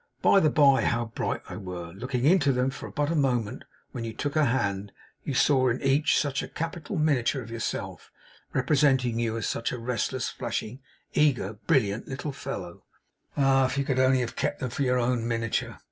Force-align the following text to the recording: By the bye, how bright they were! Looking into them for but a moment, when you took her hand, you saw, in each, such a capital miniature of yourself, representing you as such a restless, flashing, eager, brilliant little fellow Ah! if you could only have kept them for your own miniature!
By 0.23 0.39
the 0.39 0.49
bye, 0.49 0.81
how 0.81 1.11
bright 1.13 1.41
they 1.47 1.57
were! 1.57 1.91
Looking 1.93 2.25
into 2.25 2.51
them 2.51 2.71
for 2.71 2.89
but 2.89 3.11
a 3.11 3.15
moment, 3.15 3.65
when 3.91 4.03
you 4.03 4.13
took 4.13 4.33
her 4.33 4.45
hand, 4.45 4.91
you 5.23 5.35
saw, 5.35 5.69
in 5.69 5.79
each, 5.83 6.17
such 6.17 6.41
a 6.41 6.47
capital 6.47 6.97
miniature 6.97 7.43
of 7.43 7.51
yourself, 7.51 8.11
representing 8.51 9.19
you 9.19 9.37
as 9.37 9.47
such 9.47 9.71
a 9.71 9.77
restless, 9.77 10.27
flashing, 10.27 10.79
eager, 11.13 11.53
brilliant 11.53 12.07
little 12.07 12.31
fellow 12.31 12.81
Ah! 13.37 13.67
if 13.67 13.77
you 13.77 13.83
could 13.85 13.99
only 13.99 14.21
have 14.21 14.35
kept 14.35 14.59
them 14.59 14.71
for 14.71 14.81
your 14.81 14.97
own 14.97 15.27
miniature! 15.27 15.77